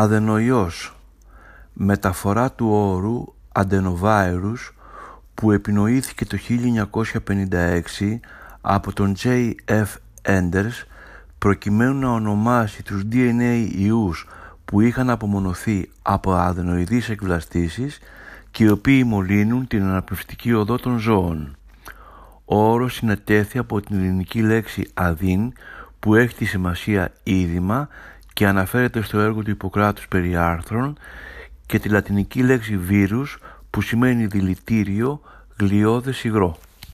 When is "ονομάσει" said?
12.10-12.82